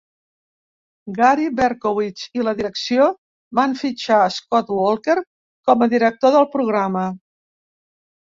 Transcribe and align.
Gary 1.17 1.43
Berkowitz 1.57 2.23
i 2.39 2.45
la 2.47 2.53
direcció 2.61 3.05
van 3.59 3.77
fitxar 3.83 4.21
Scott 4.37 4.73
Walker 4.77 5.17
com 5.71 5.85
a 5.87 5.89
director 5.95 6.33
del 6.37 6.49
programa. 6.57 7.07